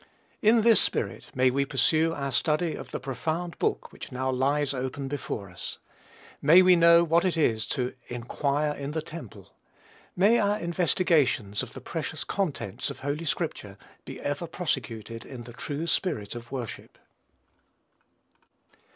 In 0.41 0.61
this 0.61 0.81
spirit 0.81 1.29
may 1.35 1.51
we 1.51 1.63
pursue 1.63 2.11
our 2.11 2.31
study 2.31 2.73
of 2.73 2.89
the 2.89 2.99
profound 2.99 3.59
book 3.59 3.91
which 3.91 4.11
now 4.11 4.31
lies 4.31 4.73
open 4.73 5.07
before 5.07 5.47
us. 5.47 5.77
May 6.41 6.63
we 6.63 6.75
know 6.75 7.03
what 7.03 7.23
it 7.23 7.37
is 7.37 7.67
to 7.67 7.93
"inquire 8.07 8.71
in 8.73 8.93
the 8.93 9.03
temple." 9.03 9.53
May 10.15 10.39
our 10.39 10.57
investigations 10.57 11.61
of 11.61 11.73
the 11.73 11.81
precious 11.81 12.23
contents 12.23 12.89
of 12.89 13.01
holy 13.01 13.25
scripture 13.25 13.77
be 14.03 14.19
ever 14.19 14.47
prosecuted 14.47 15.23
in 15.23 15.43
the 15.43 15.53
true 15.53 15.85
spirit 15.85 16.33
of 16.33 16.51
worship. 16.51 16.97